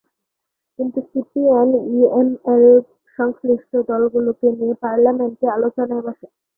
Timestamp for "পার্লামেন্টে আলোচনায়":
4.83-6.03